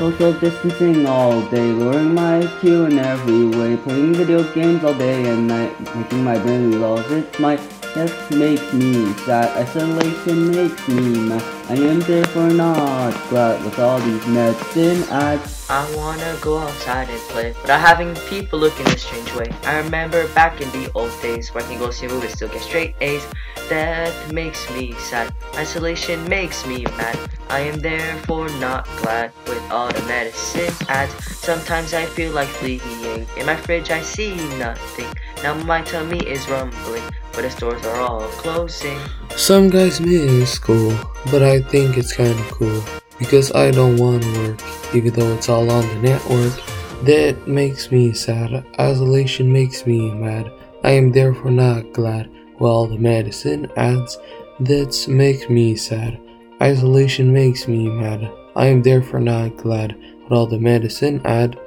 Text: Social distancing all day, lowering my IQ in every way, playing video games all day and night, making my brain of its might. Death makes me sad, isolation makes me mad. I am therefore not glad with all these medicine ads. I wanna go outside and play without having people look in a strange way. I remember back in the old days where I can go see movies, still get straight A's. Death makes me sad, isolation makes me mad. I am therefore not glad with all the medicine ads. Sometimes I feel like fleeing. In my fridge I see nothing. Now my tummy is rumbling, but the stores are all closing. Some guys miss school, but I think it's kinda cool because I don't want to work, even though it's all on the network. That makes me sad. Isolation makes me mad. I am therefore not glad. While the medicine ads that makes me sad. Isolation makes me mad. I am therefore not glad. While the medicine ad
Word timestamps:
Social 0.00 0.32
distancing 0.32 1.04
all 1.04 1.42
day, 1.50 1.72
lowering 1.72 2.14
my 2.14 2.40
IQ 2.40 2.90
in 2.90 2.98
every 2.98 3.44
way, 3.44 3.76
playing 3.76 4.14
video 4.14 4.42
games 4.54 4.82
all 4.82 4.94
day 4.94 5.28
and 5.28 5.46
night, 5.46 5.78
making 5.94 6.24
my 6.24 6.38
brain 6.38 6.82
of 6.82 7.12
its 7.12 7.38
might. 7.38 7.60
Death 7.94 8.30
makes 8.30 8.72
me 8.72 9.12
sad, 9.26 9.54
isolation 9.58 10.52
makes 10.52 10.88
me 10.88 11.28
mad. 11.28 11.59
I 11.70 11.74
am 11.74 12.00
therefore 12.00 12.50
not 12.50 13.12
glad 13.28 13.64
with 13.64 13.78
all 13.78 14.00
these 14.00 14.26
medicine 14.26 15.04
ads. 15.08 15.70
I 15.70 15.86
wanna 15.94 16.36
go 16.40 16.58
outside 16.58 17.08
and 17.08 17.20
play 17.30 17.54
without 17.62 17.78
having 17.78 18.12
people 18.28 18.58
look 18.58 18.74
in 18.80 18.88
a 18.88 18.98
strange 18.98 19.32
way. 19.36 19.52
I 19.62 19.78
remember 19.78 20.26
back 20.34 20.60
in 20.60 20.68
the 20.72 20.90
old 20.96 21.12
days 21.22 21.54
where 21.54 21.62
I 21.62 21.68
can 21.68 21.78
go 21.78 21.92
see 21.92 22.08
movies, 22.08 22.32
still 22.32 22.48
get 22.48 22.62
straight 22.62 22.96
A's. 23.00 23.24
Death 23.68 24.32
makes 24.32 24.68
me 24.72 24.94
sad, 24.94 25.32
isolation 25.54 26.28
makes 26.28 26.66
me 26.66 26.82
mad. 26.98 27.16
I 27.50 27.60
am 27.60 27.78
therefore 27.78 28.48
not 28.58 28.88
glad 28.96 29.30
with 29.46 29.62
all 29.70 29.92
the 29.92 30.02
medicine 30.08 30.74
ads. 30.88 31.14
Sometimes 31.36 31.94
I 31.94 32.04
feel 32.04 32.32
like 32.32 32.48
fleeing. 32.48 33.28
In 33.36 33.46
my 33.46 33.54
fridge 33.54 33.92
I 33.92 34.02
see 34.02 34.34
nothing. 34.58 35.06
Now 35.44 35.54
my 35.54 35.82
tummy 35.82 36.18
is 36.18 36.48
rumbling, 36.48 37.04
but 37.30 37.42
the 37.42 37.50
stores 37.50 37.86
are 37.86 38.00
all 38.00 38.26
closing. 38.42 38.98
Some 39.40 39.70
guys 39.70 40.02
miss 40.02 40.52
school, 40.52 40.92
but 41.30 41.42
I 41.42 41.62
think 41.62 41.96
it's 41.96 42.12
kinda 42.12 42.42
cool 42.50 42.84
because 43.18 43.50
I 43.52 43.70
don't 43.70 43.96
want 43.96 44.22
to 44.22 44.38
work, 44.38 44.60
even 44.94 45.14
though 45.14 45.32
it's 45.32 45.48
all 45.48 45.70
on 45.70 45.88
the 45.88 45.94
network. 46.10 46.52
That 47.04 47.48
makes 47.48 47.90
me 47.90 48.12
sad. 48.12 48.62
Isolation 48.78 49.50
makes 49.50 49.86
me 49.86 50.10
mad. 50.10 50.52
I 50.84 50.90
am 50.90 51.10
therefore 51.10 51.52
not 51.52 51.90
glad. 51.94 52.28
While 52.58 52.86
the 52.86 52.98
medicine 52.98 53.66
ads 53.78 54.18
that 54.60 55.08
makes 55.08 55.48
me 55.48 55.74
sad. 55.74 56.20
Isolation 56.60 57.32
makes 57.32 57.66
me 57.66 57.88
mad. 57.88 58.30
I 58.54 58.66
am 58.66 58.82
therefore 58.82 59.20
not 59.20 59.56
glad. 59.56 59.96
While 60.28 60.48
the 60.48 60.58
medicine 60.58 61.22
ad 61.24 61.58